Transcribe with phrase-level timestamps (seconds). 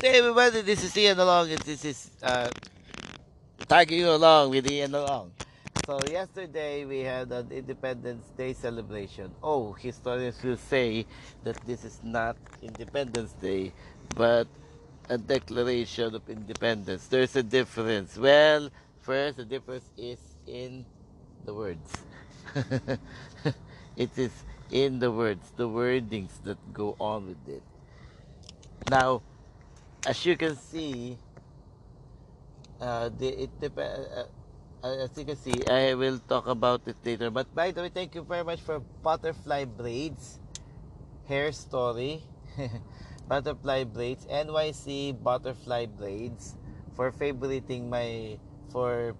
[0.00, 0.62] day, everybody.
[0.62, 2.48] This is Ian Along, and this is uh,
[3.68, 5.30] tagging you along with Ian Along.
[5.84, 9.30] So yesterday we had an Independence Day celebration.
[9.42, 11.04] Oh, historians will say
[11.44, 13.72] that this is not Independence Day,
[14.16, 14.48] but
[15.10, 17.06] a declaration of independence.
[17.08, 18.16] There's a difference.
[18.16, 20.86] Well, first, the difference is in
[21.44, 21.92] the words.
[23.96, 24.32] it is
[24.70, 27.62] in the words, the wordings that go on with it.
[28.88, 29.20] Now,
[30.06, 31.18] as you can see,
[32.80, 34.24] uh, the, it dep- uh,
[34.82, 37.30] uh, as you can see, I will talk about it later.
[37.30, 40.40] But by the way, thank you very much for butterfly braids,
[41.24, 42.24] hair story,
[43.28, 46.56] butterfly braids, NYC butterfly braids
[46.94, 49.16] for favoriting my for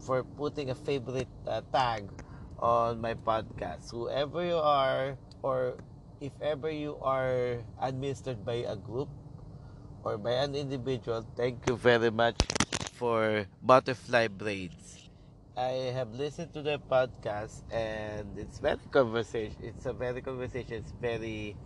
[0.00, 2.10] for putting a favorite uh, tag
[2.58, 3.90] on my podcast.
[3.90, 5.78] Whoever you are, or
[6.20, 9.08] if ever you are administered by a group
[10.04, 12.36] or by an individual, thank you very much
[12.94, 15.08] for Butterfly Braids.
[15.56, 19.56] I have listened to the podcast and it's very conversation.
[19.62, 20.80] It's a very conversation.
[20.80, 21.56] It's very.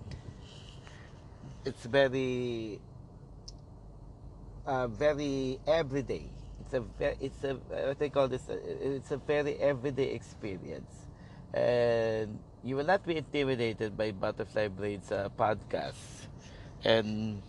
[1.65, 2.81] It's very.
[4.67, 6.27] Uh, very everyday.
[6.61, 7.17] It's a very.
[7.21, 8.49] It's a what they call this.
[8.49, 11.07] It's a very everyday experience,
[11.53, 16.27] and you will not be intimidated by Butterfly Braids uh, podcast,
[16.83, 17.43] and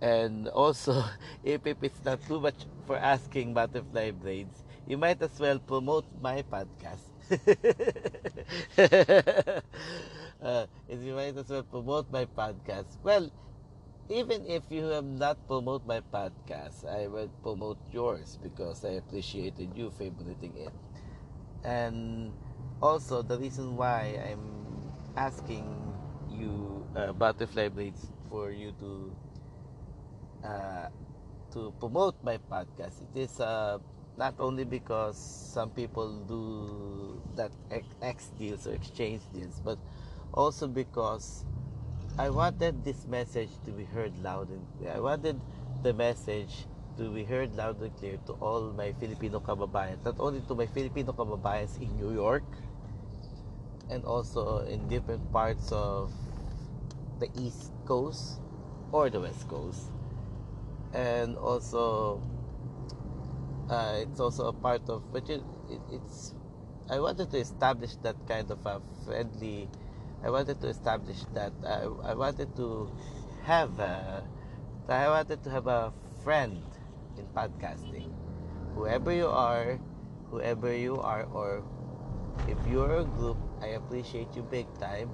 [0.00, 1.04] and also,
[1.44, 6.04] if, if it's not too much for asking Butterfly Braids, you might as well promote
[6.20, 7.10] my podcast.
[10.42, 12.96] uh, you might as well promote my podcast.
[13.02, 13.30] Well,
[14.08, 19.70] even if you have not promoted my podcast, I will promote yours because I appreciated
[19.74, 20.72] you favoriting it.
[21.64, 22.32] And
[22.80, 25.66] also, the reason why I'm asking
[26.30, 29.10] you, uh, Butterfly Braids, for you to
[30.46, 30.88] uh,
[31.52, 33.02] to promote my podcast.
[33.02, 33.78] It is uh,
[34.16, 37.50] not only because some people do that
[38.02, 39.78] X deals or exchange deals, but
[40.32, 41.44] also because
[42.18, 44.92] I wanted this message to be heard loud and clear.
[44.94, 45.40] I wanted
[45.82, 46.64] the message
[46.96, 50.66] to be heard loud and clear to all my Filipino kababayans, not only to my
[50.66, 52.46] Filipino kababayans in New York
[53.90, 56.10] and also in different parts of
[57.20, 58.40] the East Coast
[58.92, 59.92] or the West Coast
[60.96, 62.22] and also
[63.68, 66.34] uh, it's also a part of but it, it, it's
[66.88, 69.68] I wanted to establish that kind of a friendly
[70.24, 72.90] I wanted to establish that I, I wanted to
[73.44, 74.24] have a,
[74.88, 75.92] I wanted to have a
[76.24, 76.58] friend
[77.18, 78.10] in podcasting.
[78.74, 79.78] Whoever you are
[80.30, 81.62] whoever you are or
[82.48, 85.12] if you're a group I appreciate you big time.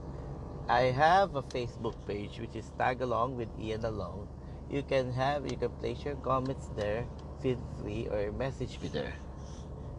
[0.69, 4.29] I have a Facebook page which is tag along with Ian Along
[4.73, 7.05] you can have you can place your comments there.
[7.45, 9.15] Feel free or message me there.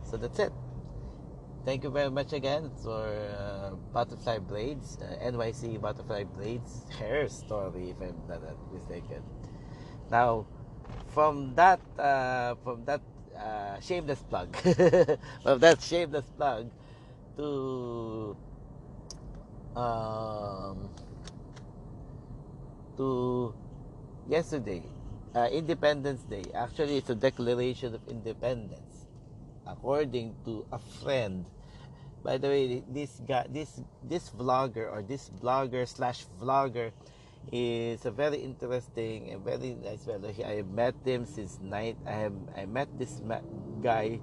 [0.09, 0.51] So that's it.
[1.63, 7.95] Thank you very much again for uh, butterfly braids uh, nyc butterfly braids hair story
[7.95, 8.41] if i'm not
[8.73, 9.23] mistaken.
[10.11, 10.45] Now
[11.07, 12.99] from that uh, from that
[13.37, 14.55] uh, shameless plug
[15.43, 16.69] from that shameless plug
[17.37, 18.35] to
[19.75, 20.89] um,
[22.97, 23.55] to
[24.27, 24.83] yesterday,
[25.35, 29.07] uh, Independence Day, actually it's a declaration of independence,
[29.67, 31.45] according to a friend.
[32.23, 36.91] By the way, this guy, this this vlogger or this blogger slash vlogger
[37.51, 40.31] is a very interesting and very nice fellow.
[40.31, 41.97] I have met him since night.
[42.07, 43.19] I have I met this
[43.83, 44.21] guy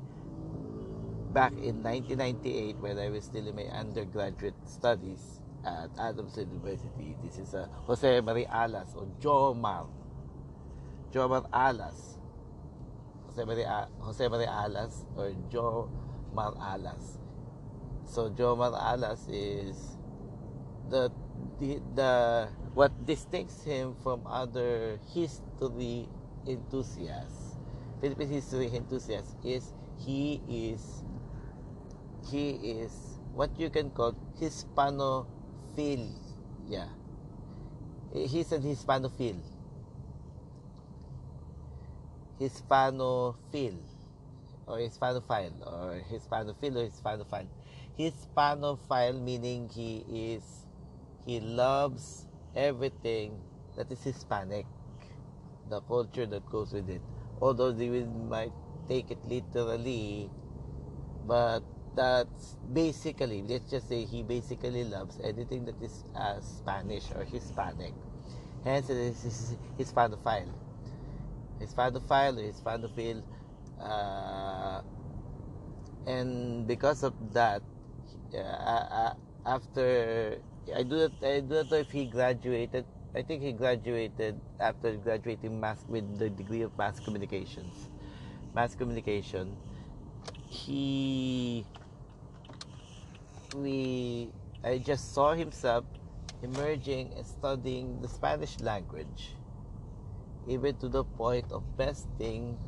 [1.35, 7.17] back in 1998 when I was still in my undergraduate studies at Adamson University.
[7.23, 9.87] This is uh, Jose Maria Alas or Jomar.
[11.13, 12.19] Jomar Alas.
[13.27, 17.19] Jose Maria, Jose Maria Alas or Jomar Alas.
[18.05, 19.97] So Jomar Alas is
[20.91, 21.11] the,
[21.61, 26.09] the the what distincts him from other history
[26.47, 27.57] enthusiasts,
[28.01, 31.05] Philippine history enthusiasts, is he is
[32.31, 32.51] he
[32.83, 35.27] is what you can call Hispano
[35.77, 36.15] Hispanophile.
[36.69, 36.87] Yeah.
[38.13, 39.41] He's an Hispanophile.
[42.41, 43.79] Hispanophile.
[44.67, 45.67] Or Hispanophile.
[45.67, 47.47] Or Hispanophile or Hispanophile.
[47.99, 50.67] Hispanophile meaning he is,
[51.27, 52.27] he loves
[52.57, 53.39] everything
[53.77, 54.67] that is Hispanic.
[55.69, 57.03] The culture that goes with it.
[57.41, 58.53] Although they might
[58.89, 60.31] take it literally,
[61.27, 61.63] but
[62.01, 67.93] that's basically let's just say he basically loves anything that is uh, Spanish or Hispanic.
[68.65, 70.49] hence he's, he's, he's file.
[71.61, 71.75] He's
[72.97, 73.23] feel.
[73.79, 74.81] Uh,
[76.07, 77.61] and because of that,
[78.35, 79.13] uh,
[79.45, 80.39] after
[80.75, 82.87] I do not I do not know if he graduated.
[83.15, 87.91] I think he graduated after graduating mass with the degree of mass communications,
[88.55, 89.57] mass communication.
[90.49, 91.67] He
[93.55, 94.31] we
[94.63, 95.85] I just saw himself
[96.43, 99.35] emerging and studying the Spanish language,
[100.49, 102.59] even to the point of besting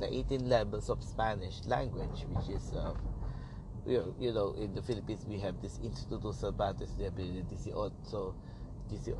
[0.00, 2.94] the 18 levels of Spanish language, which is, uh,
[3.86, 7.46] you, know, in the Philippines we have this Instituto Cervantes de 18,
[8.92, 9.14] 18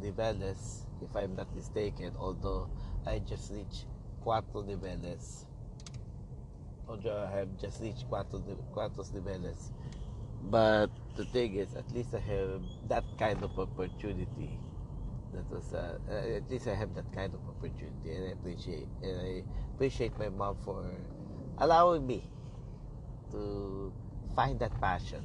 [0.00, 2.68] niveles, if I'm not mistaken, although
[3.06, 3.86] I just reached
[4.24, 5.44] cuatro niveles.
[6.88, 8.40] Although I have just reached cuatro,
[8.74, 9.70] cuatro niveles.
[10.44, 14.58] But the thing is, at least I have that kind of opportunity
[15.32, 18.88] that was uh, uh, at least I have that kind of opportunity, and I appreciate
[19.02, 19.42] and I
[19.74, 20.84] appreciate my mom for
[21.58, 22.30] allowing me
[23.32, 23.92] to
[24.34, 25.24] find that passion.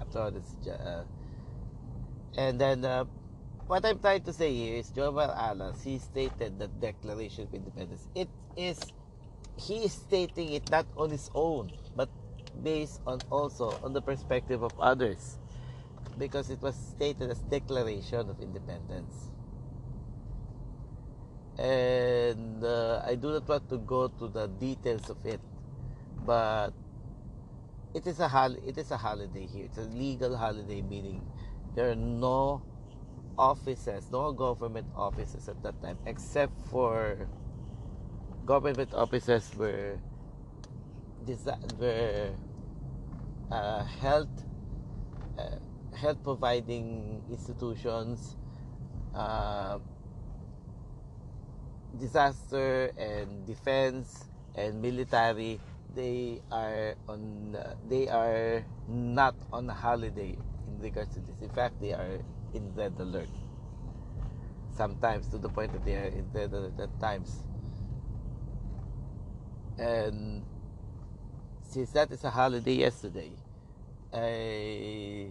[0.00, 1.04] After all, this, uh,
[2.36, 3.04] and then uh,
[3.66, 5.82] what I'm trying to say here is Jomar Alas.
[5.82, 8.08] He stated that Declaration of Independence.
[8.14, 8.78] It is
[9.56, 12.08] he is stating it not on his own, but
[12.62, 15.38] based on also on the perspective of others
[16.18, 19.30] because it was stated as Declaration of Independence.
[21.58, 25.40] And uh, I do not want to go to the details of it,
[26.26, 26.70] but
[27.94, 29.64] it is a hol- it is a holiday here.
[29.66, 31.22] It's a legal holiday, meaning
[31.74, 32.62] there are no
[33.38, 37.28] offices, no government offices at that time, except for
[38.44, 39.98] government offices where
[41.78, 42.34] where
[43.50, 44.28] uh, health
[45.38, 48.36] uh, health providing institutions,
[49.14, 49.78] uh,
[51.98, 55.60] disaster and defense and military,
[55.94, 57.56] they are on
[57.88, 60.36] they are not on holiday
[60.66, 61.40] in regards to this.
[61.40, 62.20] In fact, they are
[62.52, 63.30] in red alert.
[64.70, 67.46] Sometimes to the point that they are in red alert at times.
[69.78, 70.44] And
[71.74, 73.32] since that is a holiday yesterday,
[74.12, 75.26] I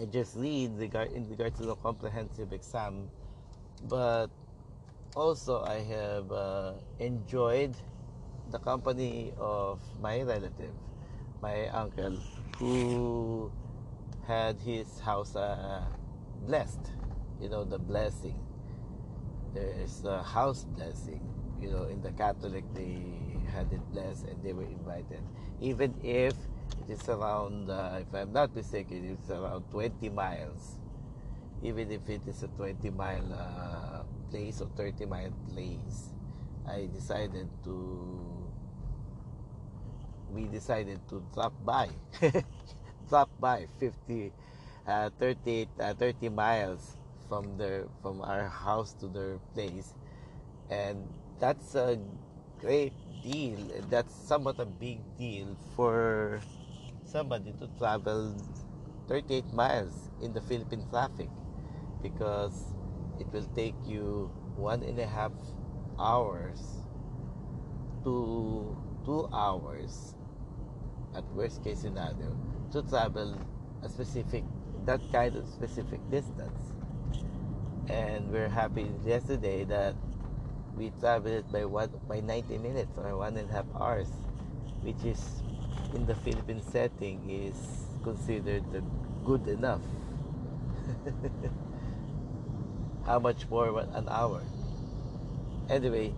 [0.00, 3.10] I just read regard in regard to the comprehensive exam,
[3.86, 4.28] but
[5.14, 7.76] also I have uh, enjoyed
[8.50, 10.72] the company of my relative,
[11.42, 12.16] my uncle,
[12.56, 13.52] who
[14.26, 15.84] had his house uh,
[16.46, 16.92] blessed.
[17.42, 18.40] You know the blessing.
[19.52, 21.20] There is a house blessing.
[21.60, 25.22] You know in the Catholic they had it blessed and they were invited,
[25.60, 26.34] even if
[26.80, 30.78] it is around, uh, if I'm not mistaken, it's around 20 miles.
[31.62, 36.10] Even if it is a 20 mile uh, place or 30 mile place,
[36.66, 38.44] I decided to.
[40.30, 41.88] We decided to drop by,
[43.08, 44.30] drop by 50,
[44.86, 46.98] uh, 38, uh, 30 miles
[47.28, 49.94] from their from our house to their place,
[50.70, 51.08] and
[51.40, 51.98] that's a
[52.60, 52.92] great
[53.22, 53.58] deal.
[53.90, 56.40] That's somewhat a big deal for
[57.04, 58.36] somebody to travel
[59.08, 61.28] 38 miles in the Philippine traffic
[62.02, 62.74] because
[63.18, 65.32] it will take you one and a half
[65.98, 66.60] hours
[68.04, 70.14] to two hours
[71.16, 72.36] at worst case scenario
[72.70, 73.40] to travel
[73.82, 74.44] a specific
[74.84, 76.72] that kind of specific distance
[77.88, 79.94] and we're happy yesterday that
[80.78, 84.06] we traveled by one by 90 minutes or one and a half hours
[84.86, 85.42] which is
[85.94, 87.58] in the Philippine setting is
[88.04, 88.62] considered
[89.24, 89.82] good enough.
[93.06, 94.42] How much more an hour?
[95.68, 96.14] Anyway,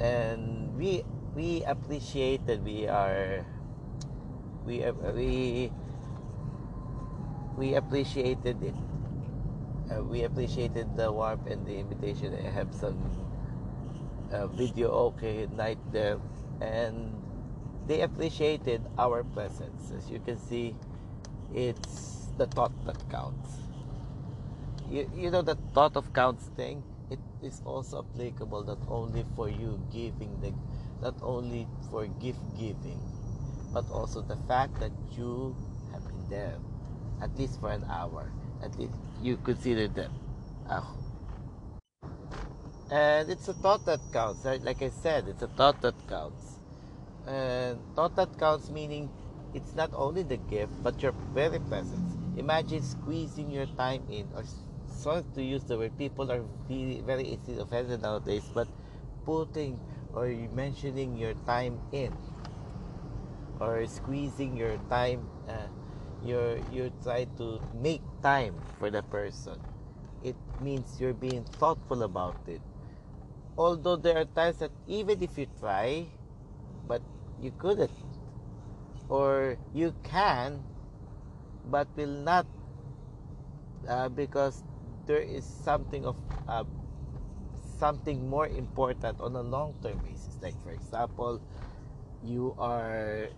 [0.00, 3.46] and we we appreciated we are
[4.64, 5.70] we we
[7.56, 8.74] we appreciated it.
[9.90, 12.34] Uh, we appreciated the warmth and the invitation.
[12.34, 12.98] I have some
[14.32, 16.18] uh, video okay night there,
[16.60, 17.14] and
[17.86, 19.92] they appreciated our presence.
[19.96, 20.74] As you can see,
[21.54, 23.50] it's the thought that counts.
[24.90, 26.82] You, you know the thought of counts thing?
[27.10, 30.54] It is also applicable not only for you giving the
[31.02, 33.00] not only for gift giving,
[33.72, 35.56] but also the fact that you
[35.92, 36.54] have been there
[37.22, 38.32] at least for an hour.
[38.62, 40.12] At least you consider them.
[40.68, 41.09] Oh.
[42.90, 44.44] And it's a thought that counts.
[44.44, 46.58] Like I said, it's a thought that counts.
[47.24, 49.08] And thought that counts meaning
[49.54, 52.16] it's not only the gift but your very presence.
[52.36, 54.26] Imagine squeezing your time in.
[54.34, 54.42] Or
[54.90, 58.66] sorry to use the word people are very, very easily offended nowadays, but
[59.24, 59.78] putting
[60.12, 62.10] or mentioning your time in.
[63.60, 65.70] Or squeezing your time uh,
[66.24, 69.60] you're you try to make time for the person.
[70.24, 72.60] It means you're being thoughtful about it
[73.60, 76.08] although there are times that even if you try
[76.88, 77.02] but
[77.42, 77.92] you couldn't.
[79.10, 80.64] Or you can
[81.68, 82.46] but will not
[83.88, 84.62] uh, because
[85.06, 86.16] there is something of
[86.48, 86.64] uh,
[87.78, 90.40] something more important on a long term basis.
[90.40, 91.40] Like for example
[92.24, 93.28] you are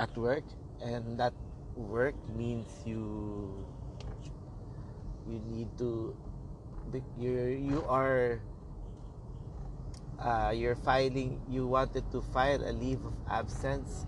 [0.00, 0.44] at work
[0.84, 1.32] and that
[1.76, 3.64] work means you
[5.28, 6.14] you need to
[7.16, 8.40] you you are
[10.22, 14.06] uh, you're filing you wanted to file a leave of absence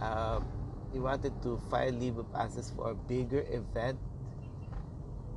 [0.00, 0.40] uh,
[0.94, 3.98] you wanted to file leave of absence for a bigger event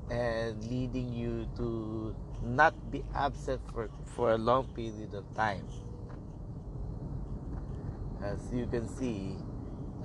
[0.10, 5.68] and leading you to not be absent for, for a long period of time.
[8.24, 9.36] As you can see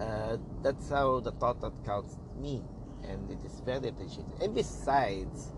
[0.01, 2.63] uh, that's how the thought that counts me
[3.03, 4.33] and it is very appreciated.
[4.41, 5.53] And besides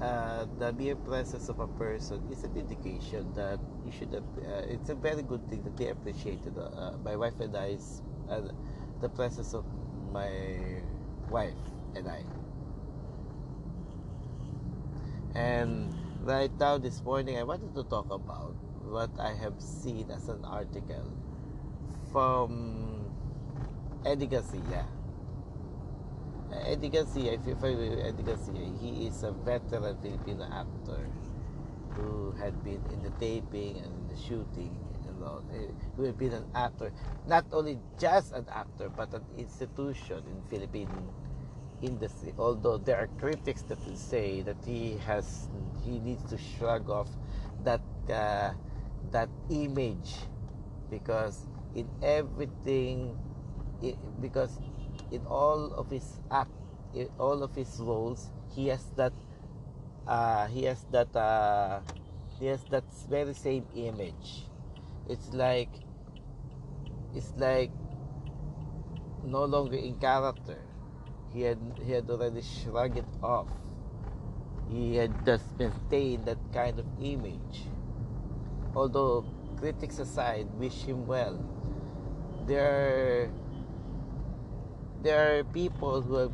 [0.00, 4.20] uh, the mere presence of a person is an indication that you should uh,
[4.66, 8.42] it's a very good thing that they appreciated uh, uh my wife and I's uh,
[9.00, 9.64] the presence of
[10.12, 10.30] my
[11.28, 11.54] wife
[11.94, 12.22] and I
[15.34, 20.28] and right now this morning I wanted to talk about what I have seen as
[20.28, 21.10] an article
[22.12, 23.10] from
[24.04, 24.86] Eddie Garcia.
[26.66, 31.08] Eddie Garcia, if you're familiar with Eddie Garcia, he is a veteran Filipino actor
[31.94, 34.76] who had been in the taping and the shooting
[35.08, 35.42] and all.
[35.96, 36.92] Who had been an actor,
[37.26, 41.10] not only just an actor, but an institution in Philippine
[41.82, 42.34] industry.
[42.38, 45.48] Although there are critics that will say that he has,
[45.84, 47.08] he needs to shrug off
[47.64, 48.52] that uh,
[49.10, 50.26] that image
[50.90, 53.16] because in everything
[53.82, 54.58] it, because
[55.14, 56.50] in all of his act,
[56.92, 59.12] in all of his roles, he has that,
[60.06, 61.80] uh, he has that, uh,
[62.38, 64.50] he has that very same image.
[65.08, 65.70] It's like,
[67.14, 67.70] it's like
[69.22, 70.58] no longer in character.
[71.32, 73.48] He had he had already shrugged it off.
[74.68, 77.70] He had just maintained that kind of image.
[78.74, 79.24] Although
[79.58, 81.38] critics aside, wish him well.
[82.46, 83.30] There
[85.04, 86.32] there are people who have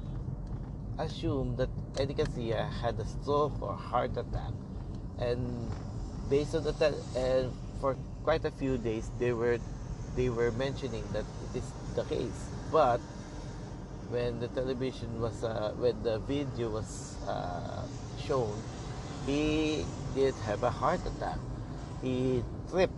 [0.99, 4.55] assumed that Eddie Garcia had a stroke or heart attack,
[5.19, 5.43] and
[6.31, 7.51] based on that, and
[7.81, 9.59] for quite a few days they were
[10.15, 12.47] they were mentioning that it is the case.
[12.71, 13.01] But
[14.09, 17.83] when the television was uh, when the video was uh,
[18.23, 18.55] shown,
[19.27, 19.85] he
[20.15, 21.43] did have a heart attack.
[22.03, 22.95] He tripped.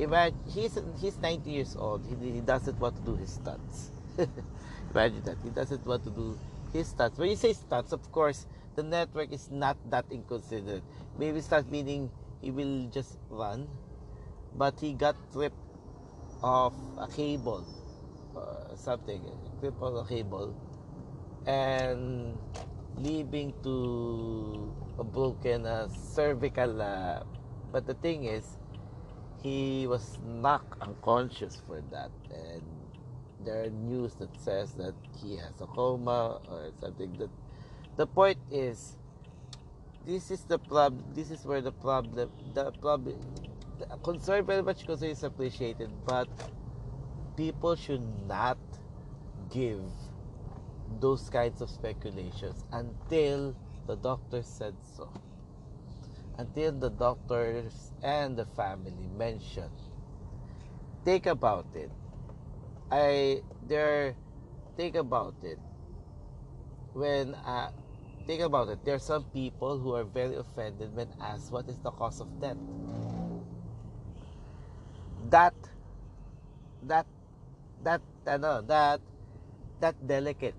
[0.00, 2.02] Imagine he's he's 90 years old.
[2.10, 3.94] He, he doesn't want to do his stunts.
[4.90, 6.38] He doesn't want to do
[6.72, 7.16] his stats.
[7.16, 10.82] When you say stats, of course, the network is not that inconsiderate.
[11.16, 12.10] Maybe stats meaning
[12.42, 13.68] he will just run,
[14.54, 15.54] but he got tripped
[16.42, 17.64] off a cable,
[18.36, 19.22] uh, something,
[19.60, 20.56] tripped off a cable,
[21.46, 22.36] and
[22.96, 26.82] leading to a broken uh, cervical.
[26.82, 27.22] Uh,
[27.70, 28.58] but the thing is,
[29.40, 32.79] he was knocked unconscious for that, and
[33.44, 37.16] there are news that says that he has a coma or something.
[37.18, 37.30] That
[37.96, 38.96] the point is
[40.06, 43.16] this is the problem this is where the problem the problem
[43.78, 46.28] the concern very much concern is appreciated but
[47.36, 48.58] people should not
[49.50, 49.80] give
[51.00, 53.54] those kinds of speculations until
[53.86, 55.08] the doctor said so.
[56.38, 59.70] Until the doctors and the family mention.
[61.04, 61.90] Think about it
[62.90, 64.16] I there
[64.76, 65.58] think about it.
[66.92, 67.70] When uh,
[68.26, 71.78] think about it there are some people who are very offended when asked what is
[71.78, 72.58] the cause of death.
[75.30, 75.54] That
[76.82, 77.06] that
[77.84, 79.00] that ano, that
[79.80, 80.54] that delicate.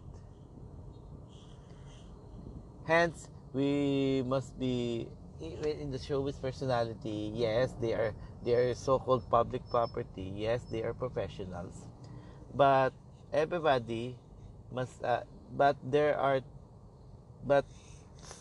[2.88, 5.08] Hence we must be
[5.42, 8.14] in the showbiz personality yes they are
[8.46, 11.90] they are so-called public property yes they are professionals
[12.55, 12.93] but
[13.34, 14.15] everybody
[14.72, 15.24] must uh,
[15.55, 16.41] but there are
[17.46, 17.65] but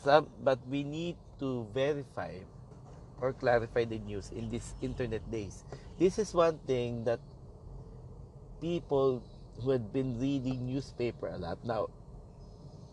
[0.05, 2.35] some but we need to verify
[3.21, 5.65] or clarify the news in these internet days.
[5.99, 7.21] This is one thing that
[8.61, 9.23] people
[9.61, 11.89] who had been reading newspaper a lot now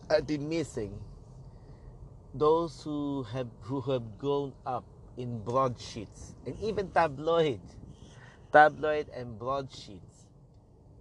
[0.09, 0.99] have been missing.
[2.33, 4.83] Those who have who have grown up
[5.17, 7.61] in broadsheets and even tabloid,
[8.51, 10.16] tabloid and broadsheets,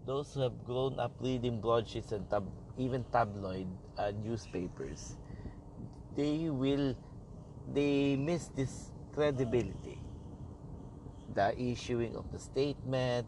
[0.07, 2.47] those who have grown up reading broadsheets and tab,
[2.79, 3.67] even tabloid
[3.99, 5.19] uh, newspapers,
[6.17, 6.95] they will
[7.75, 9.99] they miss this credibility.
[11.35, 13.27] The issuing of the statement,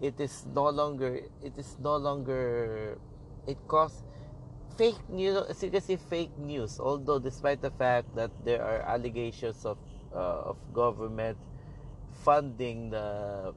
[0.00, 2.98] it is no longer it is no longer
[3.46, 4.04] it costs
[4.76, 8.80] fake news as you can see fake news although despite the fact that there are
[8.82, 9.78] allegations of
[10.14, 11.38] uh, of government
[12.24, 13.54] funding the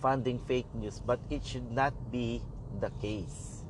[0.00, 2.42] funding fake news but it should not be
[2.80, 3.64] the case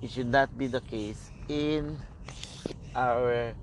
[0.00, 1.96] it should not be the case in
[2.94, 3.54] our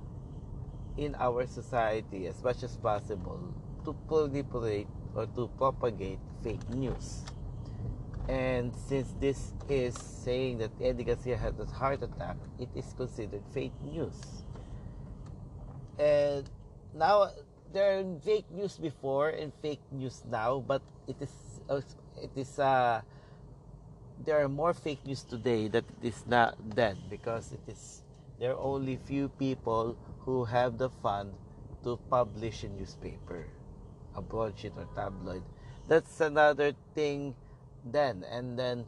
[0.97, 3.39] in our society as much as possible
[3.85, 7.23] to proliferate or to propagate fake news
[8.29, 13.41] and since this is saying that Eddie Garcia had a heart attack, it is considered
[13.51, 14.45] fake news.
[15.97, 16.45] And
[16.93, 17.33] now
[17.73, 21.33] there are fake news before and fake news now, but it is
[21.67, 21.81] uh,
[22.21, 23.01] it is uh,
[24.23, 28.03] there are more fake news today that it is not dead because it is
[28.37, 31.33] there are only few people who have the fund
[31.83, 33.47] to publish a newspaper,
[34.15, 35.43] a broadsheet or tabloid.
[35.87, 37.35] That's another thing
[37.83, 38.85] then and then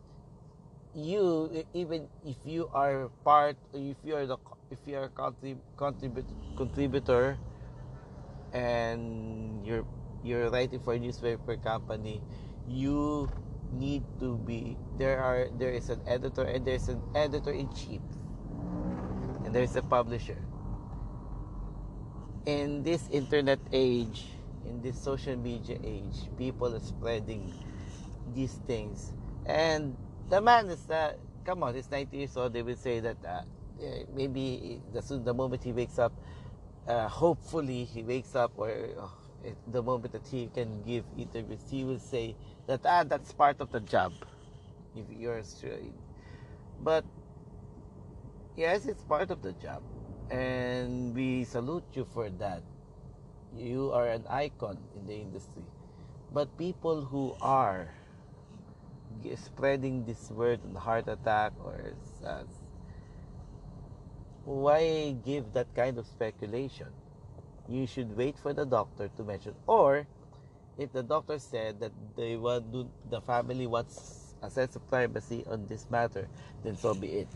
[0.93, 4.37] you even if you are part if you are the
[4.69, 7.37] if you are contrib- contribute, contributor
[8.53, 9.85] and you're
[10.23, 12.21] you're writing for a newspaper company
[12.67, 13.29] you
[13.71, 18.01] need to be there are there is an editor and there's an editor in chief
[19.45, 20.37] and there's a publisher
[22.45, 24.25] in this internet age
[24.65, 27.53] in this social media age people are spreading
[28.33, 29.13] these things.
[29.45, 29.95] And
[30.29, 31.13] the man is, uh,
[31.45, 32.53] come on, he's 90 years old.
[32.53, 33.41] They will say that uh,
[34.13, 36.13] maybe the, the moment he wakes up,
[36.87, 38.71] uh, hopefully he wakes up or
[39.45, 42.35] oh, the moment that he can give interviews, he will say
[42.67, 44.13] that ah, that's part of the job.
[44.95, 45.93] If you're straight,
[46.81, 47.05] but
[48.55, 49.81] yes, it's part of the job,
[50.29, 52.61] and we salute you for that.
[53.55, 55.63] You are an icon in the industry,
[56.33, 57.89] but people who are
[59.35, 61.93] spreading this word on heart attack or
[62.25, 62.43] uh,
[64.45, 66.87] why give that kind of speculation
[67.69, 70.05] you should wait for the doctor to mention or
[70.77, 72.65] if the doctor said that they want
[73.09, 76.27] the family wants a sense of privacy on this matter
[76.63, 77.27] then so be it.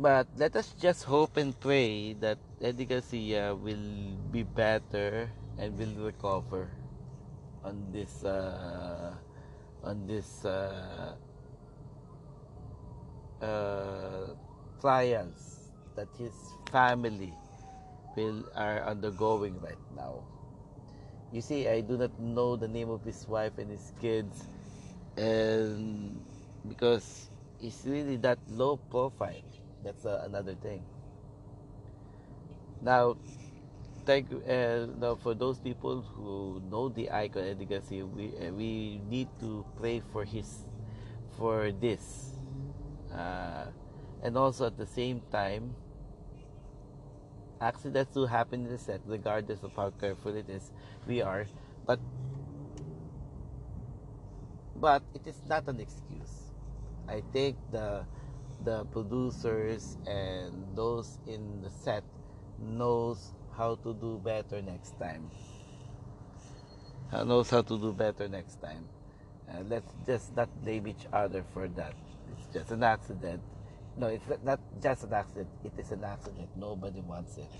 [0.00, 5.92] But let us just hope and pray that Eddie Garcia will be better and will
[6.08, 6.72] recover
[7.62, 9.12] on this uh,
[9.84, 11.12] on this uh,
[13.44, 14.26] uh,
[14.80, 15.49] trials
[16.00, 16.32] that his
[16.72, 17.36] family
[18.16, 20.24] will are undergoing right now.
[21.30, 24.48] You see, I do not know the name of his wife and his kids,
[25.20, 26.16] and
[26.66, 27.28] because
[27.60, 29.44] it's really that low profile.
[29.84, 30.82] That's uh, another thing.
[32.80, 33.16] Now,
[34.08, 39.28] thank uh, now for those people who know the icon Garcia, we uh, we need
[39.44, 40.64] to pray for his
[41.36, 42.34] for this,
[43.12, 43.68] uh,
[44.24, 45.76] and also at the same time,
[47.60, 50.72] accidents do happen in the set, regardless of how careful it is
[51.06, 51.46] we are,
[51.86, 52.00] but
[54.76, 56.52] but it is not an excuse.
[57.08, 58.04] I think the
[58.64, 62.04] the producers and those in the set
[62.58, 65.30] knows how to do better next time.
[67.24, 68.86] knows how to do better next time.
[69.48, 71.94] Uh, let's just not blame each other for that.
[72.32, 73.42] It's just an accident.
[74.00, 75.48] No, it's not just an accident.
[75.62, 76.48] It is an accident.
[76.56, 77.52] Nobody wants it.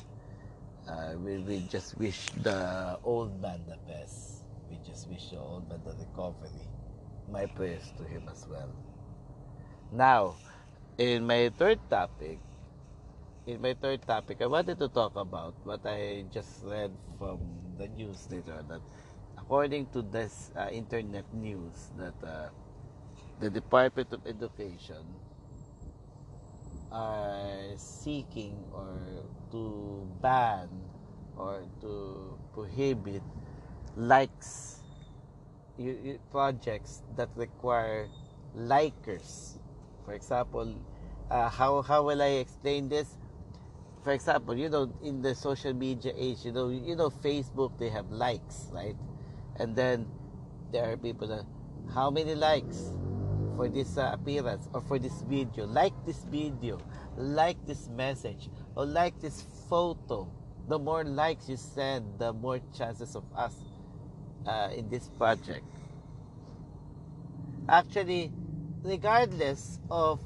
[0.88, 4.48] Uh, we, we just wish the old man the best.
[4.70, 6.64] We just wish the old man the recovery.
[7.30, 8.72] My prayers to him as well.
[9.92, 10.36] Now,
[10.96, 12.38] in my third topic,
[13.46, 17.38] in my third topic, I wanted to talk about what I just read from
[17.76, 18.80] the news later that
[19.36, 22.48] according to this uh, internet news that uh,
[23.40, 25.04] the Department of Education
[26.92, 28.98] are seeking or
[29.50, 30.68] to ban
[31.36, 33.22] or to prohibit
[33.96, 34.80] likes
[35.78, 38.08] you projects that require
[38.56, 39.58] likers.
[40.04, 40.74] For example,
[41.30, 43.16] uh, how, how will I explain this?
[44.02, 47.90] for example, you know, in the social media age, you know, you know, Facebook they
[47.90, 48.96] have likes, right?
[49.56, 50.06] And then
[50.72, 51.44] there are people that,
[51.92, 52.92] how many likes?
[53.60, 55.66] For this uh, appearance or for this video.
[55.66, 56.80] Like this video
[57.18, 60.26] like this message or like this photo.
[60.66, 63.54] The more likes you send the more chances of us
[64.46, 65.66] uh, in this project.
[67.68, 68.32] Actually
[68.82, 70.20] regardless of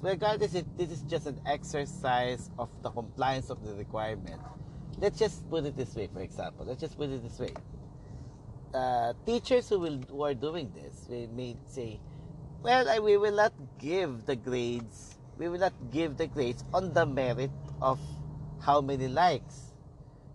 [0.00, 4.40] regardless if this is just an exercise of the compliance of the requirement
[4.98, 6.64] let's just put it this way for example.
[6.64, 7.52] Let's just put it this way.
[8.72, 12.00] Uh, teachers who will who are doing this we may say
[12.62, 17.04] well we will not give the grades we will not give the grades on the
[17.04, 18.00] merit of
[18.60, 19.72] how many likes.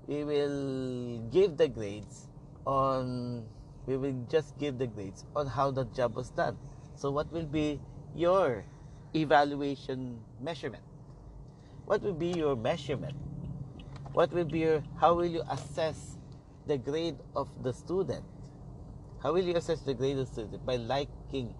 [0.07, 2.27] We will give the grades
[2.65, 3.45] on
[3.87, 6.57] we will just give the grades on how the job was done.
[6.95, 7.79] So what will be
[8.15, 8.63] your
[9.15, 10.83] evaluation measurement?
[11.85, 13.17] What will be your measurement?
[14.13, 16.17] What will be your how will you assess
[16.67, 18.25] the grade of the student?
[19.23, 20.65] How will you assess the grade of the student?
[20.65, 21.55] By liking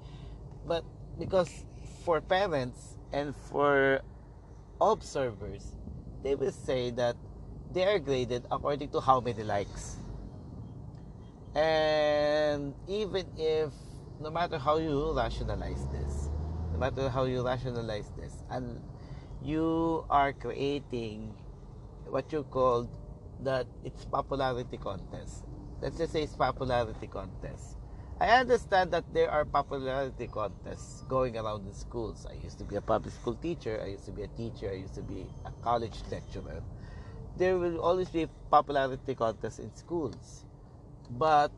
[0.66, 0.84] but
[1.20, 1.66] because
[2.04, 4.02] for parents and for
[4.80, 5.76] observers
[6.24, 7.16] they will say that
[7.74, 9.98] they are graded according to how many likes
[11.56, 13.74] and even if
[14.20, 16.30] no matter how you rationalize this
[16.72, 18.80] no matter how you rationalize this and
[19.44, 21.34] you are creating
[22.08, 22.90] what you called
[23.42, 25.46] that it's popularity contest.
[25.82, 27.78] Let's just say it's popularity contest.
[28.22, 32.28] I understand that there are popularity contests going around in schools.
[32.30, 33.82] I used to be a public school teacher.
[33.82, 34.70] I used to be a teacher.
[34.70, 36.62] I used to be a college lecturer.
[37.36, 40.46] There will always be popularity contests in schools.
[41.10, 41.50] But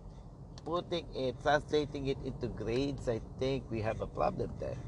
[0.63, 4.80] putting it, translating it into grades, I think we have a problem there.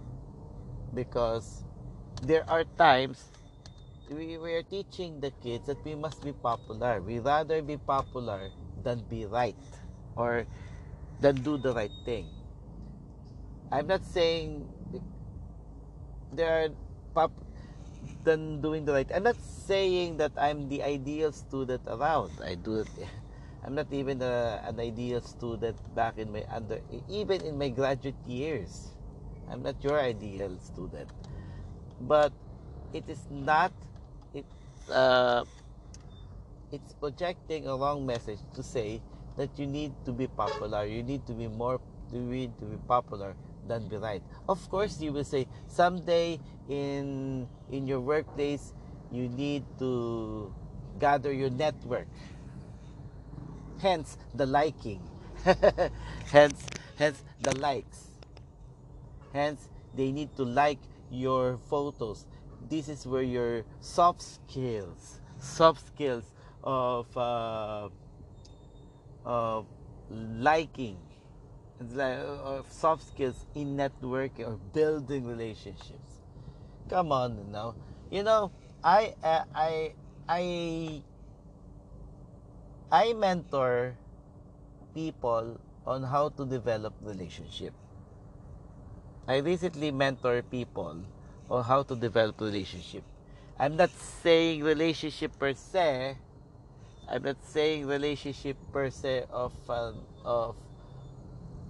[0.94, 1.66] Because
[2.24, 3.32] there are times
[4.10, 7.02] we, we are teaching the kids that we must be popular.
[7.02, 8.48] We rather be popular
[8.82, 9.60] than be right
[10.16, 10.48] or
[11.20, 12.28] than do the right thing.
[13.72, 14.68] I'm not saying
[16.34, 16.70] there are
[17.14, 17.32] pop
[18.24, 19.10] than doing the right.
[19.14, 22.32] I'm not saying that I'm the ideal student around.
[22.44, 22.90] I do it.
[23.64, 28.20] I'm not even a, an ideal student back in my under even in my graduate
[28.28, 28.94] years.
[29.50, 31.10] I'm not your ideal student.
[32.02, 32.34] But
[32.94, 33.72] it is not
[34.92, 35.46] uh,
[36.72, 39.02] it's projecting a wrong message to say
[39.38, 41.80] that you need to be popular, you need to be more,
[42.12, 43.36] you need to be popular
[43.68, 44.22] than be right.
[44.48, 48.74] Of course, you will say someday in in your workplace
[49.12, 50.54] you need to
[51.00, 52.08] gather your network.
[53.82, 55.02] Hence the liking.
[56.32, 56.66] hence
[56.98, 58.10] hence the likes.
[59.34, 60.80] Hence they need to like
[61.12, 62.26] your photos
[62.70, 66.24] this is where your soft skills, soft skills
[66.64, 67.90] of uh,
[69.26, 69.66] of
[70.10, 70.98] liking,
[71.94, 76.22] like of soft skills in networking or building relationships.
[76.90, 77.76] Come on, know,
[78.12, 78.52] you know,
[78.84, 79.94] I uh, I
[80.30, 81.02] I
[82.92, 83.98] I mentor
[84.94, 87.74] people on how to develop relationship.
[89.28, 91.02] I recently mentor people
[91.50, 93.04] on how to develop relationship.
[93.58, 93.90] I'm not
[94.22, 96.18] saying relationship per se.
[97.10, 100.56] I'm not saying relationship per se of uh, of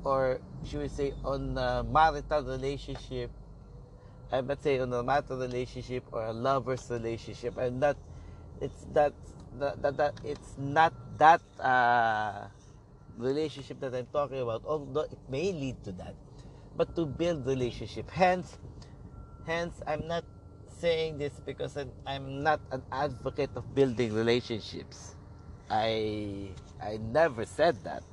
[0.04, 3.32] or should we say on a marital relationship.
[4.32, 7.58] I'm not saying on a marital relationship or a lover's relationship.
[7.58, 7.98] I'm not.
[8.62, 9.14] It's that
[9.60, 12.48] that that, that it's not that uh,
[13.18, 14.64] relationship that I'm talking about.
[14.66, 16.16] Although it may lead to that,
[16.78, 18.10] but to build relationship.
[18.10, 18.58] Hence
[19.46, 20.26] Hence, I'm not
[20.82, 25.15] saying this because I'm not an advocate of building relationships.
[25.70, 26.52] I
[26.82, 28.04] I never said that.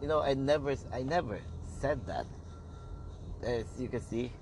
[0.00, 1.40] You know, I never I never
[1.80, 2.26] said that.
[3.42, 4.32] As you can see,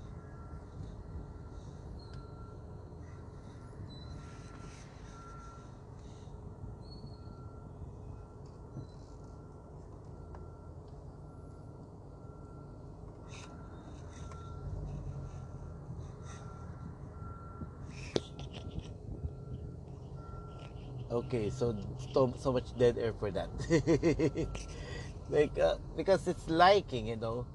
[21.25, 21.75] Okay, so
[22.13, 23.49] so, so much dead air for that.
[25.29, 27.45] like uh, because it's liking, you know,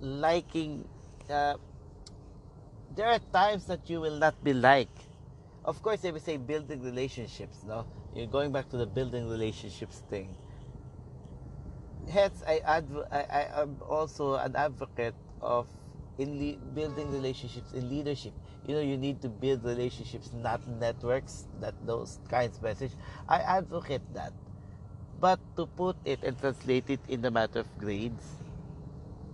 [0.00, 0.84] liking.
[1.30, 1.54] Uh,
[2.94, 4.90] there are times that you will not be like.
[5.64, 7.64] Of course, they will say building relationships.
[7.66, 10.36] No, you're going back to the building relationships thing.
[12.10, 15.68] Hence, I adv- I, I am also an advocate of
[16.18, 18.34] in le- building relationships in leadership.
[18.68, 22.92] You know you need to build relationships not networks that those kinds of message
[23.28, 24.32] i advocate that.
[25.18, 28.38] But to put it and translate it in the matter of grades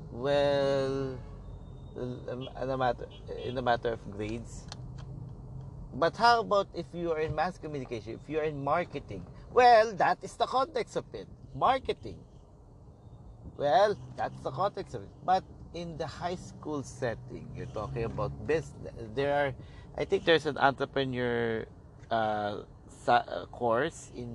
[0.09, 1.19] well
[1.93, 3.05] in the matter
[3.45, 4.65] in the matter of grades
[5.95, 9.25] but how about if you are in mass communication if you are in marketing?
[9.53, 11.29] Well that is the context of it.
[11.55, 12.19] Marketing.
[13.57, 15.09] Well that's the context of it.
[15.25, 18.95] But in the high school setting, you're talking about business.
[19.15, 19.55] There are,
[19.99, 21.67] I think there's an entrepreneur
[22.11, 22.63] uh,
[23.09, 24.31] uh, course in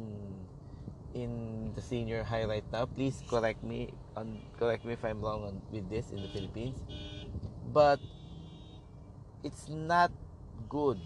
[1.15, 2.85] in the senior high right now.
[2.85, 6.77] Please correct me on correct me if I'm wrong on, with this in the Philippines,
[7.73, 7.99] but
[9.43, 10.11] it's not
[10.67, 10.99] good.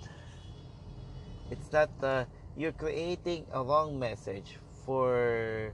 [1.52, 1.90] It's not.
[2.02, 2.26] Uh,
[2.58, 5.72] you're creating a wrong message for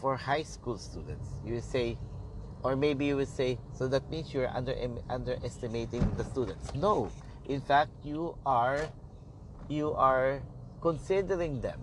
[0.00, 1.28] for high school students.
[1.44, 1.98] You say
[2.64, 4.74] or maybe you would say, so that means you're under,
[5.10, 6.74] underestimating the students.
[6.74, 7.12] No,
[7.46, 8.88] in fact, you are
[9.68, 10.40] you are
[10.80, 11.80] considering them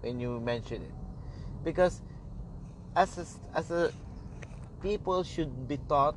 [0.00, 0.96] when you mention it,
[1.64, 2.00] because
[2.96, 3.24] as a,
[3.56, 3.92] as a
[4.82, 6.16] people should be taught,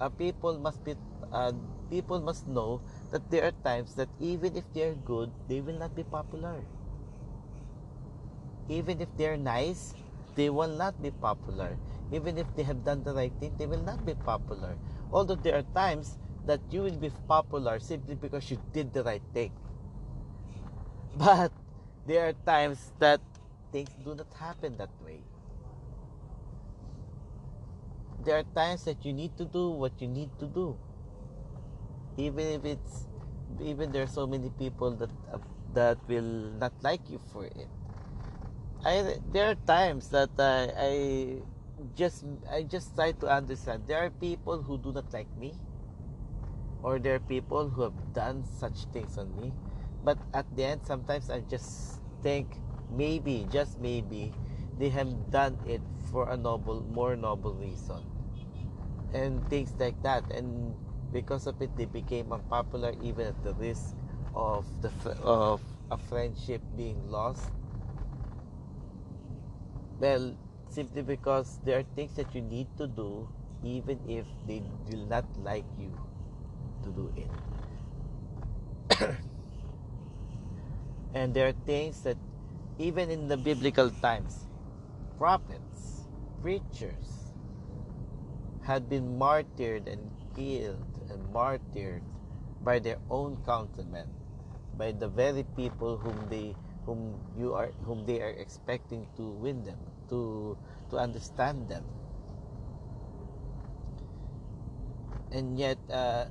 [0.00, 0.94] uh, people must be
[1.32, 1.52] uh,
[1.90, 5.96] people must know that there are times that even if they're good, they will not
[5.96, 6.60] be popular.
[8.68, 9.94] Even if they're nice,
[10.36, 11.76] they will not be popular
[12.10, 14.76] even if they have done the right thing, they will not be popular.
[15.12, 16.16] Although there are times
[16.46, 19.50] that you will be popular simply because you did the right thing.
[21.16, 21.52] But
[22.06, 23.20] there are times that
[23.72, 25.20] things do not happen that way.
[28.24, 30.76] There are times that you need to do what you need to do.
[32.16, 33.06] Even if it's
[33.60, 35.38] even there are so many people that uh,
[35.72, 37.68] that will not like you for it.
[38.84, 41.42] I there are times that uh, I
[41.94, 43.86] just I just try to understand.
[43.86, 45.54] There are people who do not like me,
[46.82, 49.52] or there are people who have done such things on me.
[50.04, 52.46] But at the end, sometimes I just think
[52.90, 54.32] maybe, just maybe,
[54.78, 58.02] they have done it for a noble, more noble reason,
[59.12, 60.24] and things like that.
[60.30, 60.74] And
[61.12, 63.94] because of it, they became unpopular, even at the risk
[64.34, 64.90] of the
[65.22, 65.60] of
[65.90, 67.50] a friendship being lost.
[69.98, 70.36] Well,
[70.70, 73.28] simply because there are things that you need to do
[73.62, 75.90] even if they will not like you
[76.84, 77.30] to do it.
[81.14, 82.16] and there are things that
[82.78, 84.46] even in the biblical times,
[85.18, 86.06] prophets,
[86.40, 87.32] preachers
[88.62, 92.02] had been martyred and killed and martyred
[92.62, 94.06] by their own countrymen,
[94.76, 96.54] by the very people whom they
[96.86, 100.56] whom you are whom they are expecting to win them to
[100.90, 101.84] to understand them.
[105.30, 106.26] And yet uh,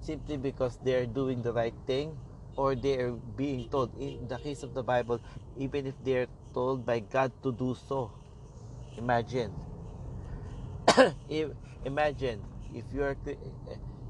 [0.00, 2.16] simply because they're doing the right thing
[2.56, 5.20] or they're being told in the case of the bible
[5.56, 8.10] even if they're told by god to do so.
[8.96, 9.52] Imagine.
[11.28, 11.52] If,
[11.84, 12.42] imagine
[12.74, 13.16] if you're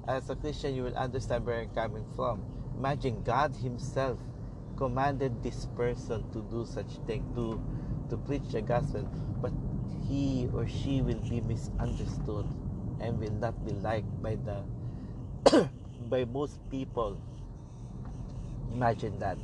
[0.09, 2.42] as a christian you will understand where i'm coming from.
[2.78, 4.18] Imagine god himself
[4.76, 7.61] commanded this person to do such thing to
[8.11, 9.07] to preach the gospel,
[9.40, 9.53] but
[10.11, 12.44] he or she will be misunderstood
[13.01, 14.61] and will not be liked by the
[16.11, 17.16] by most people.
[18.75, 19.38] Imagine that.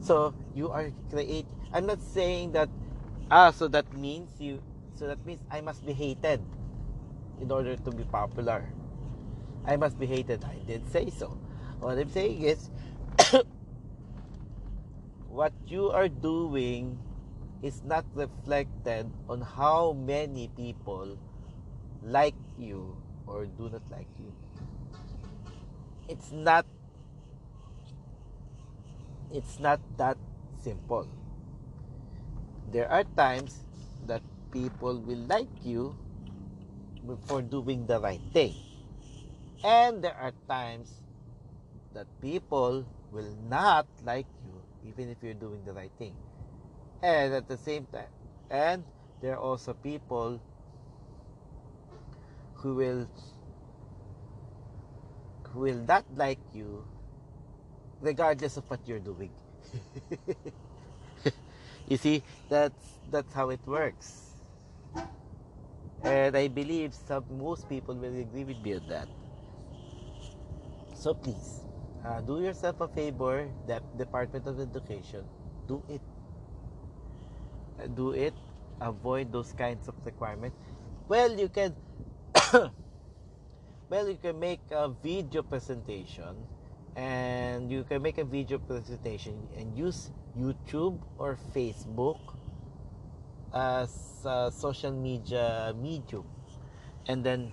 [0.00, 1.46] So you are create.
[1.72, 2.68] I'm not saying that.
[3.30, 4.60] Ah, so that means you.
[4.96, 6.40] So that means I must be hated
[7.40, 8.64] in order to be popular.
[9.64, 10.44] I must be hated.
[10.44, 11.36] I did say so.
[11.80, 12.68] What I'm saying is,
[15.28, 16.98] what you are doing
[17.62, 21.18] is not reflected on how many people
[22.02, 22.96] like you
[23.26, 24.32] or do not like you.
[26.08, 26.64] It's not
[29.30, 30.16] it's not that
[30.62, 31.06] simple.
[32.72, 33.60] There are times
[34.06, 35.94] that people will like you
[37.26, 38.54] for doing the right thing.
[39.62, 40.88] And there are times
[41.92, 44.56] that people will not like you
[44.88, 46.14] even if you're doing the right thing
[47.02, 48.10] and at the same time
[48.50, 48.84] and
[49.20, 50.40] there are also people
[52.54, 53.06] who will
[55.52, 56.84] who will not like you
[58.00, 59.30] regardless of what you're doing.
[61.88, 64.36] You see that's that's how it works.
[66.02, 69.08] And i believe some most people will agree with me on that.
[70.94, 71.64] So please
[72.04, 75.24] uh, do yourself a favor the department of education
[75.68, 76.00] do it
[77.88, 78.34] do it
[78.80, 80.56] avoid those kinds of requirements
[81.08, 81.74] well you can
[83.90, 86.46] Well, you can make a video presentation
[86.94, 92.20] and you can make a video presentation and use YouTube or Facebook
[93.52, 93.90] as
[94.54, 96.22] social media medium
[97.08, 97.50] and then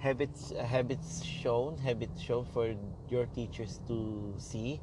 [0.00, 2.76] have it have it shown have it shown for
[3.08, 4.82] your teachers to see.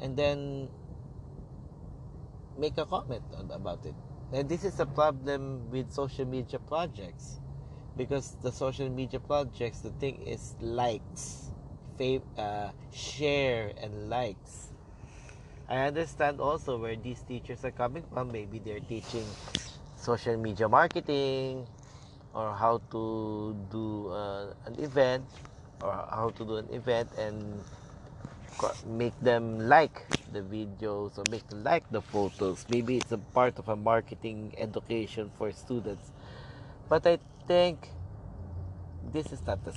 [0.00, 0.66] And then
[2.60, 3.94] make a comment about it.
[4.32, 7.40] And this is a problem with social media projects.
[7.96, 11.50] Because the social media projects the thing is likes
[12.38, 14.72] uh, share and likes.
[15.68, 18.32] I understand also where these teachers are coming from.
[18.32, 19.26] Maybe they're teaching
[19.96, 21.66] social media marketing
[22.32, 25.24] or how to do uh, an event
[25.82, 27.36] or how to do an event and
[28.86, 32.66] make them like the videos or make them like the photos.
[32.68, 36.12] Maybe it's a part of a marketing education for students.
[36.88, 37.88] But i think
[39.12, 39.72] this is not the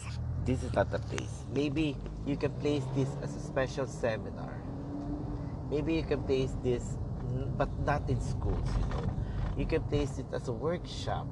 [0.46, 1.46] this is not the place.
[1.54, 4.62] Maybe you can place this as a special seminar.
[5.70, 6.98] Maybe you can place this
[7.58, 9.10] but not in schools you know.
[9.58, 11.28] You can place it as a workshop.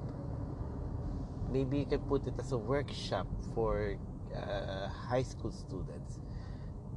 [1.51, 3.97] Maybe you can put it as a workshop for
[4.33, 6.19] uh, high school students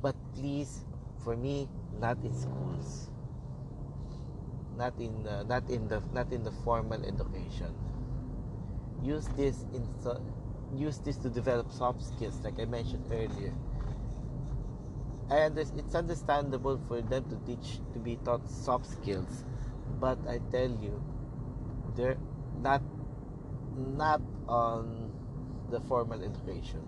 [0.04, 0.84] but please
[1.24, 1.66] for me
[1.98, 3.08] not in schools.
[4.76, 7.72] Not in uh, not in the not in the formal education.
[9.02, 9.88] Use this in
[10.76, 13.54] use this to develop soft skills like i mentioned earlier.
[15.30, 19.44] And it's understandable for them to teach to be taught soft skills.
[20.00, 21.00] But i tell you
[21.96, 22.20] they're
[22.60, 22.82] not
[23.96, 25.12] not on
[25.70, 26.84] the formal education.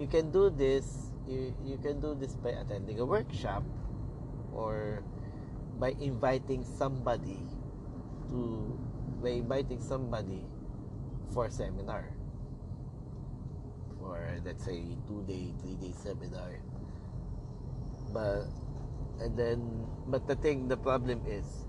[0.00, 3.64] You can do this you, you can do this by attending a workshop
[4.52, 5.02] or
[5.78, 7.42] by inviting somebody
[8.30, 8.78] to
[9.22, 10.46] by inviting somebody
[11.32, 12.14] for a seminar.
[13.98, 16.62] For let's say two day three day seminar.
[18.12, 18.46] But
[19.20, 21.66] and then but the thing the problem is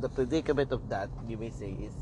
[0.00, 1.92] the predicament of that you may say is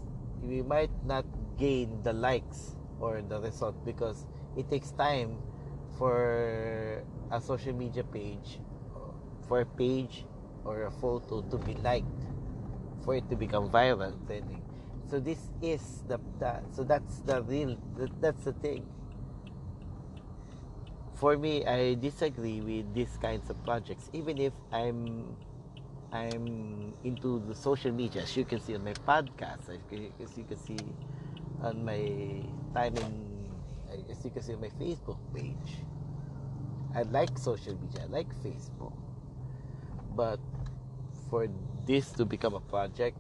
[0.43, 1.25] we might not
[1.59, 5.39] gain the likes or the result because it takes time
[5.99, 8.61] for a social media page
[9.49, 10.25] for a page
[10.65, 12.07] or a photo to be liked
[13.05, 15.11] for it to become viral trending eh.
[15.11, 17.77] so this is the, the so that's the real
[18.21, 18.87] that's the thing.
[21.15, 24.11] For me i disagree with these kinds of projects.
[24.13, 25.37] Even if i'm
[26.13, 29.81] i'm into the social media as you can see on my podcast as
[30.37, 30.79] you can see
[31.63, 32.43] on my
[32.75, 33.34] time in
[34.11, 35.83] as you can see on my facebook page.
[36.95, 38.95] I like social media i like facebook.
[40.15, 40.39] But
[41.31, 41.49] for
[41.87, 43.19] this to become a project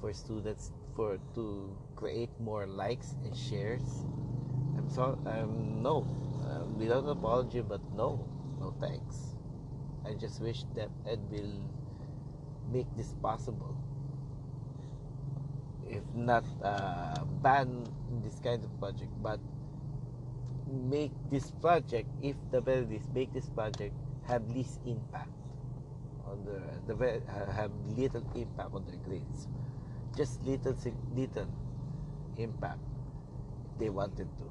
[0.00, 4.04] for students for to create more likes and shares
[4.76, 6.06] i'm so um no.
[6.40, 8.26] Uh, without apology but no
[8.58, 9.36] no thanks.
[10.04, 11.62] I just wish that ed will
[12.72, 13.76] make this possible.
[15.88, 17.84] If not uh, ban
[18.22, 19.40] this kind of project but
[20.70, 23.94] make this project if the very least make this project
[24.26, 25.30] have least impact
[26.26, 29.48] on the the have little impact on their grades
[30.16, 30.76] just little
[31.14, 31.48] little
[32.36, 32.78] impact
[33.78, 34.44] they wanted to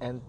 [0.00, 0.20] and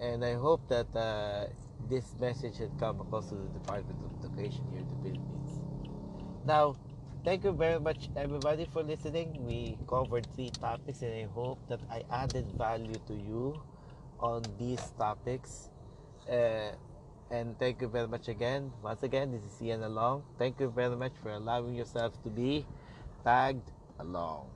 [0.00, 1.46] and I hope that uh,
[1.88, 5.60] this message had come across to the Department of Education here in the Philippines.
[6.44, 6.74] Now,
[7.24, 9.46] thank you very much everybody for listening.
[9.46, 13.62] We covered three topics and I hope that I added value to you
[14.20, 15.70] on these topics.
[16.28, 16.72] Uh,
[17.30, 18.72] and thank you very much again.
[18.82, 20.22] Once again, this is Ian Along.
[20.38, 22.66] Thank you very much for allowing yourself to be
[23.24, 24.50] tagged along.